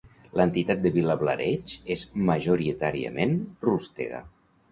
[0.39, 3.37] L'entitat de Vilablareix és majoritàriament
[3.69, 4.23] rústega.